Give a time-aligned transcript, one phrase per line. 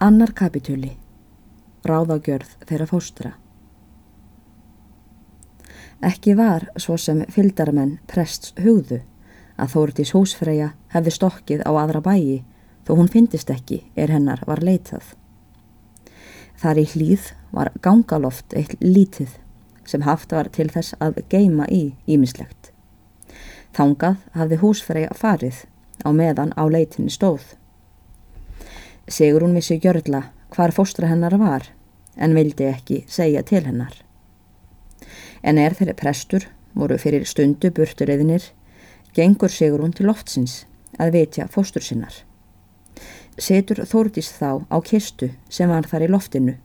[0.00, 0.94] Annar kapitúli
[1.84, 3.30] Ráðagjörð þeirra fóstra
[6.08, 9.02] Ekki var svo sem fyldarmenn prests hugðu
[9.60, 12.40] að Þórdís húsfreyja hefði stokkið á aðra bæi
[12.88, 15.04] þó hún fyndist ekki er hennar var leitað.
[16.56, 19.36] Þar í hlýð var gangaloft eitt lítið
[19.84, 22.72] sem haft var til þess að geima í ímislegt.
[23.76, 25.66] Þangað hafði húsfreyja farið
[26.00, 27.59] á meðan á leitinni stóð.
[29.10, 30.22] Sigur hún vissi gjörla
[30.54, 31.66] hvar fóstra hennar var
[32.16, 33.92] en vildi ekki segja til hennar.
[35.42, 36.46] En er þeirri prestur
[36.78, 38.46] voru fyrir stundu burtureyðinir
[39.16, 40.64] gengur Sigur hún til loftsins
[41.02, 42.14] að vitja fóstur sinnar.
[43.34, 46.58] Setur Þórdís þá á kistu sem var þar í loftinu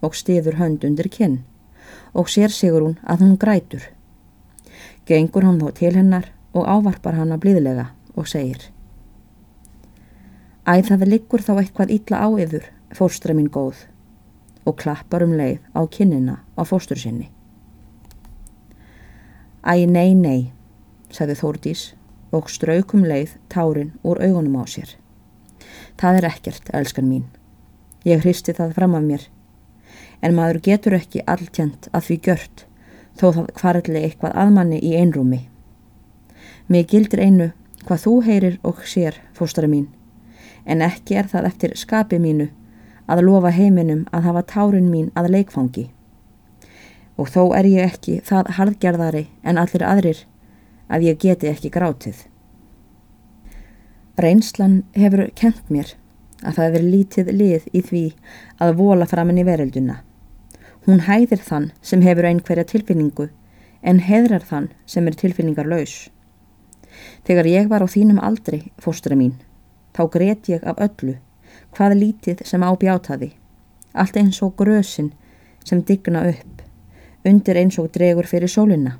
[0.00, 1.42] og stiður hönd undir kinn
[2.16, 3.84] og sér Sigur hún að hún grætur.
[5.04, 8.71] Gengur hann þó til hennar og ávarpar hann að blíðlega og segir
[10.62, 13.80] Æ það liggur þá eitthvað illa á yfir, fórstra mín góð,
[14.62, 17.32] og klappar um leið á kinnina á fórstur sinni.
[19.66, 20.52] Æ nei nei,
[21.10, 21.82] sagði Þórdís
[22.30, 24.92] og straukum leið tárin úr augunum á sér.
[25.98, 27.24] Það er ekkert, elskan mín.
[28.06, 29.24] Ég hristi það fram af mér,
[30.22, 32.64] en maður getur ekki alltjent að því gjört,
[33.18, 35.40] þó það hvarðli eitthvað aðmanni í einrúmi.
[36.70, 37.50] Mér gildir einu
[37.82, 39.90] hvað þú heyrir og sér, fórstra mín,
[40.64, 42.48] en ekki er það eftir skapi mínu
[43.10, 45.88] að lofa heiminum að hafa tárin mín að leikfangi.
[47.18, 50.22] Og þó er ég ekki það harðgerðari en allir aðrir
[50.92, 52.24] að ég geti ekki grátið.
[54.20, 55.94] Reynslan hefur kent mér
[56.42, 58.06] að það er lítið lið í því
[58.62, 60.00] að vola framann í verölduna.
[60.86, 63.28] Hún hæðir þann sem hefur einhverja tilfinningu
[63.82, 66.10] en heðrar þann sem er tilfinningar laus.
[67.26, 69.38] Þegar ég var á þínum aldri, fóstura mín,
[69.96, 71.16] þá gret ég af öllu,
[71.76, 73.32] hvað lítið sem ábjátaði,
[73.92, 75.12] allt eins og grösin
[75.64, 76.62] sem digna upp,
[77.24, 78.98] undir eins og dregur fyrir sólina.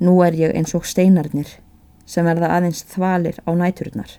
[0.00, 1.48] Nú er ég eins og steinarnir
[2.06, 4.10] sem verða aðeins þvalir á næturnar.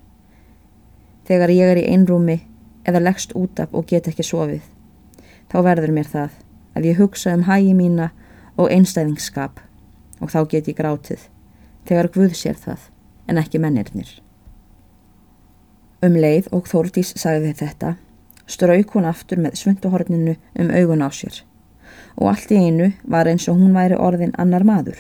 [1.25, 2.39] Þegar ég er í einrúmi
[2.85, 4.63] eða leggst út af og get ekki sofið,
[5.49, 6.41] þá verður mér það
[6.75, 8.11] að ég hugsa um hægi mína
[8.57, 9.61] og einstæðingskap
[10.22, 11.25] og þá get ég grátið,
[11.87, 12.91] þegar Guð sér það
[13.27, 14.24] en ekki mennirnir.
[16.05, 17.95] Um leið og Þórdís sagði þetta,
[18.45, 21.41] strauk hún aftur með svönduhorninu um augun á sér
[22.16, 24.97] og allt í einu var eins og hún væri orðin annar maður.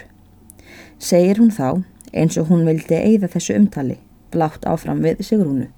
[0.99, 3.97] Segir hún þá eins og hún vildi eigða þessu umtali,
[4.31, 5.69] blátt áfram við Sigrúnu.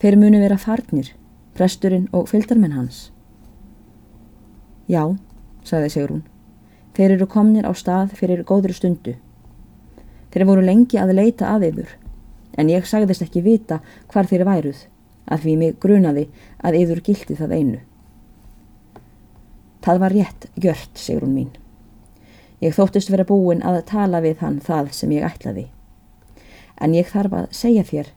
[0.00, 1.12] Þeir muni vera farnir,
[1.54, 3.10] presturinn og fylgdarmenn hans.
[4.90, 5.04] Já,
[5.66, 6.22] sagði Sigrún,
[6.96, 9.18] þeir eru komnir á stað fyrir góðri stundu.
[10.30, 11.99] Þeir voru lengi að leita að yfir
[12.60, 13.80] en ég sagðist ekki vita
[14.12, 14.84] hvar þeir væruð,
[15.32, 16.26] að því mig grunaði
[16.60, 17.80] að yður gildi það einu.
[19.80, 21.52] Það var rétt gjört, segur hún mín.
[22.60, 25.70] Ég þóttist vera búin að tala við hann það sem ég ætlaði.
[26.76, 28.10] En ég þarf að segja þér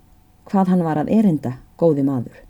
[0.49, 2.41] hvað hann var að erinda, góði maður.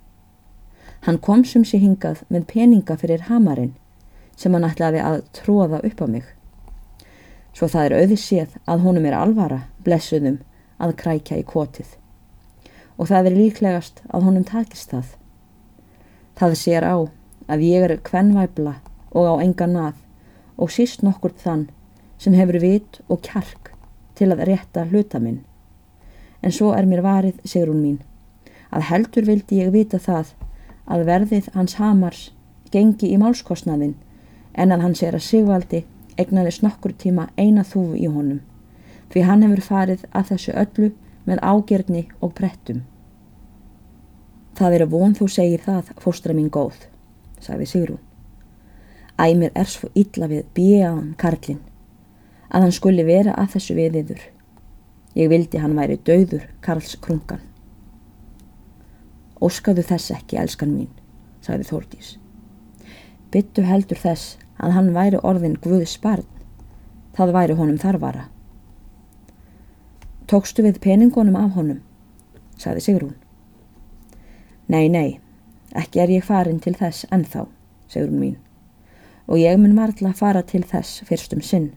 [1.06, 3.75] Hann kom sem sé hingað með peninga fyrir hamarinn
[4.40, 6.25] sem hann ætlaði að tróða upp á mig.
[7.54, 10.40] Svo það er auðvitsið að honum er alvara, blessuðum,
[10.82, 11.98] að krækja í kotið
[12.98, 15.08] og það er líklegast að honum takist það.
[16.38, 16.96] Það sér á
[17.52, 18.76] að ég er kvennvæbla
[19.14, 19.98] og á enga nað
[20.58, 21.68] og síst nokkur þann
[22.22, 23.74] sem hefur vit og kjark
[24.18, 25.42] til að rétta hluta minn.
[26.44, 28.00] En svo er mér varið, segur hún mín,
[28.70, 30.34] að heldur vildi ég vita það
[30.86, 32.24] að verðið hans hamars
[32.72, 33.96] gengi í málskostnaðin
[34.54, 35.84] en að hans er að sigvaldi
[36.20, 38.42] egnaðis nokkur tíma eina þúfu í honum
[39.13, 40.90] því hann hefur farið að þessu öllu
[41.29, 42.81] með ágerni og prettum.
[44.57, 46.88] Það er að von þú segir það, fóstra mín góð,
[47.41, 48.01] sagði Sigrún.
[49.22, 51.62] Æmir er svo illa við bíjaðan Karlinn
[52.53, 54.22] að hann skuli vera að þessu viðiður.
[55.18, 57.41] Ég vildi hann væri döður Karls krungan.
[59.41, 60.92] Óskaðu þess ekki, elskan mín,
[61.45, 62.13] sagði Þórdís.
[63.33, 66.25] Byttu heldur þess að hann væri orðin Guðs barn.
[67.18, 68.27] Það væri honum þarvara.
[70.33, 71.83] Tókstu við peningunum af honum,
[72.57, 73.12] saði Sigrún.
[74.65, 75.19] Nei, nei,
[75.77, 77.44] ekki er ég farin til þess ennþá,
[77.85, 78.31] Sigrún mín,
[79.30, 81.68] og ég mun varðla fara til þess fyrstum sinn.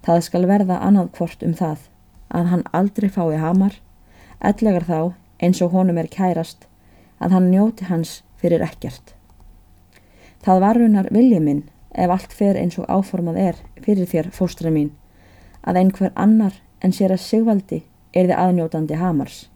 [0.00, 1.82] Það skal verða annað hvort um það
[2.38, 3.76] að hann aldrei fái hamar,
[4.40, 5.00] ellegar þá
[5.44, 6.64] eins og honum er kærast
[7.20, 9.12] að hann njóti hans fyrir ekkert.
[10.40, 11.60] Það varunar vilji minn
[11.92, 14.94] ef allt fer eins og áformað er fyrir þér fóstra mín
[15.68, 17.82] að einhver annar en sér að Sigvaldi
[18.14, 19.48] er þið aðnjótandi Hamars.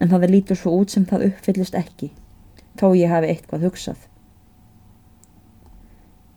[0.00, 2.08] en það lítur svo út sem það uppfyllist ekki,
[2.80, 3.98] þó ég hafi eitthvað hugsað.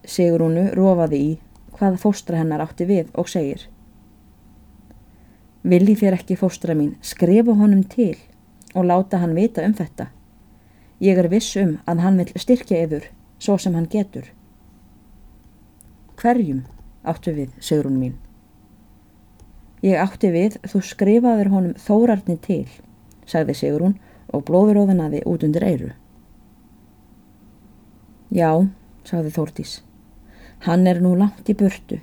[0.06, 1.32] Sigurúnu rofaði í
[1.78, 3.66] hvaða fóstra hennar átti við og segir
[5.66, 8.14] Vilji þér ekki fóstra mín skrifa honum til
[8.76, 10.12] og láta hann vita um þetta.
[11.02, 13.08] Ég er viss um að hann vil styrkja yfir
[13.40, 14.28] svo sem hann getur.
[16.22, 16.62] Hverjum
[17.02, 18.14] áttu við, Sigrún mín?
[19.86, 22.64] Ég átti við, þú skrifaður honum þórarni til,
[23.30, 24.00] sagði Sigrún
[24.34, 25.92] og blóðuróðanaði út undir eiru.
[28.34, 28.66] Já,
[29.06, 29.76] sagði Þórtís,
[30.66, 32.00] hann er nú langt í burtu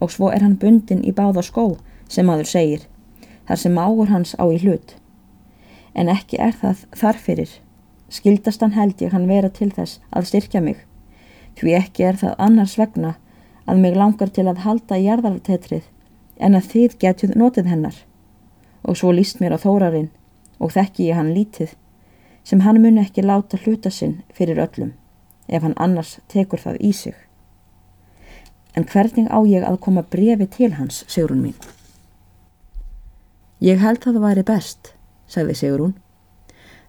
[0.00, 1.66] og svo er hann bundin í báða skó
[2.06, 2.86] sem maður segir,
[3.48, 4.94] þar sem águr hans á í hlut.
[5.98, 7.52] En ekki er það þarfirir,
[8.06, 10.78] skildastan held ég hann vera til þess að styrkja mig,
[11.58, 13.16] því ekki er það annars vegna
[13.66, 15.90] að mig langar til að halda í jarðartetrið
[16.40, 17.96] en að þið getjuð notið hennar.
[18.82, 20.10] Og svo líst mér á þórarinn
[20.58, 21.76] og þekki ég hann lítið
[22.44, 24.94] sem hann muni ekki láta hluta sinn fyrir öllum
[25.48, 27.16] ef hann annars tekur það í sig.
[28.74, 31.56] En hvernig á ég að koma brefi til hans, Sigrun mín?
[33.60, 34.92] Ég held að það væri best,
[35.26, 35.96] sagði Sigrun.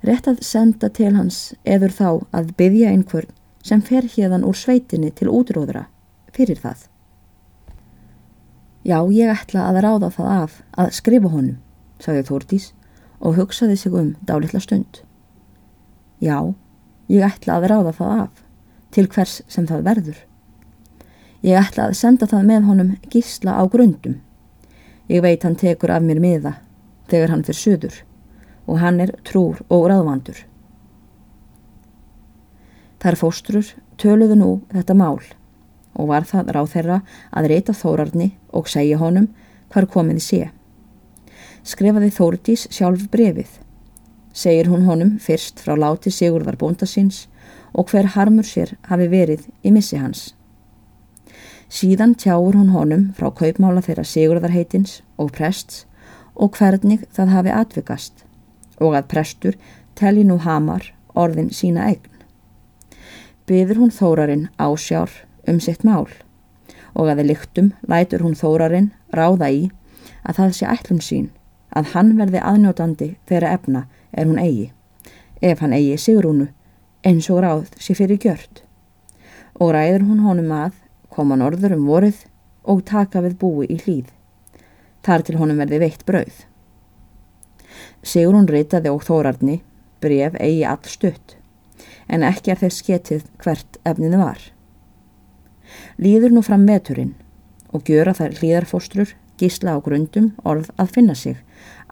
[0.05, 3.33] Rett að senda til hans eður þá að byggja einhvern
[3.65, 5.87] sem fer hérðan úr sveitinni til útróðra
[6.33, 6.87] fyrir það.
[8.81, 11.57] Já, ég ætla að ráða það af að skrifa honum,
[12.01, 12.63] sagði Þórtís
[13.21, 15.03] og hugsaði sig um dálitla stund.
[16.17, 16.53] Já,
[17.05, 18.31] ég ætla að ráða það af,
[18.89, 20.17] til hvers sem það verður.
[21.45, 24.15] Ég ætla að senda það með honum gísla á grundum.
[25.09, 26.55] Ég veit hann tekur af mér miða
[27.11, 27.99] þegar hann fyrir söður
[28.65, 30.41] og hann er trúr og ráðvandur.
[33.01, 35.21] Þar fóstrur töluðu nú þetta mál
[35.93, 36.99] og var það ráð þeirra
[37.31, 39.29] að reyta Þórarni og segja honum
[39.71, 40.41] hvar komiði sé.
[41.63, 43.49] Skrifaði Þórdís sjálf brefið.
[44.33, 47.27] Segir hún honum fyrst frá láti Sigurðar bóndasins
[47.73, 50.31] og hver harmur sér hafi verið í missi hans.
[51.71, 55.85] Síðan tjáur hún honum frá kaupmála þeirra Sigurðarheitins og prests
[56.35, 58.25] og hvernig það hafi atvikast
[58.81, 59.59] og að prestur
[59.95, 62.07] telli nú hamar orðin sína eign.
[63.47, 65.11] Byður hún Þórarinn ásjár
[65.47, 66.07] um sitt mál.
[66.95, 69.61] Og að lyktum lætur hún þórarinn ráða í
[70.27, 71.29] að það sé ætlum sín
[71.71, 74.71] að hann verði aðnjótandi þeirra efna er hún eigi
[75.41, 76.49] ef hann eigi sigrúnu
[77.07, 78.61] eins og ráð sé fyrir gjört.
[79.57, 80.77] Og ræður hún honum að
[81.09, 82.25] koma norður um voruð
[82.63, 84.11] og taka við búi í hlýð
[85.05, 86.43] þar til honum verði veitt brauð.
[88.05, 89.61] Sigrún reytaði og þórarni
[90.01, 91.37] bref eigi all stutt
[92.11, 94.41] en ekki er þess getið hvert efninu var
[96.01, 97.13] Líður nú fram veturinn
[97.71, 101.37] og gjöra þær hlýðarfóstrur gísla á grundum orð að finna sig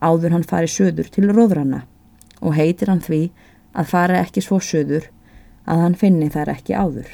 [0.02, 1.84] áður hann fari söður til róðranna
[2.40, 3.22] og heitir hann því
[3.74, 5.10] að fara ekki svo söður
[5.70, 7.10] að hann finni þær ekki áður.